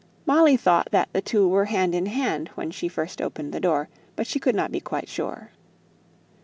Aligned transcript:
Molly 0.25 0.57
thought 0.57 0.87
that 0.89 1.09
the 1.13 1.21
two 1.21 1.47
were 1.47 1.65
hand 1.65 1.93
in 1.93 2.07
hand 2.07 2.47
when 2.55 2.71
she 2.71 2.87
first 2.87 3.21
opened 3.21 3.53
the 3.53 3.59
door, 3.59 3.87
but 4.15 4.25
she 4.25 4.39
could 4.39 4.55
not 4.55 4.71
be 4.71 4.79
quite 4.81 5.07
sure. 5.07 5.51